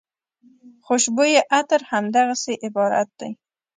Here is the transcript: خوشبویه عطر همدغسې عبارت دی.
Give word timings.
خوشبویه 0.85 1.41
عطر 1.57 1.79
همدغسې 1.91 2.53
عبارت 2.65 3.09
دی. 3.19 3.31